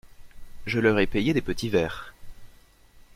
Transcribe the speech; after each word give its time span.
Je 0.65 0.79
leur 0.79 0.97
ai 0.97 1.05
payé 1.05 1.31
des 1.31 1.43
petits 1.43 1.69
verres. 1.69 2.15